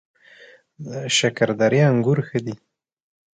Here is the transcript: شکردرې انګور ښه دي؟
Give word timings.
شکردرې 1.17 1.81
انګور 1.89 2.19
ښه 2.27 2.39
دي؟ 2.45 2.55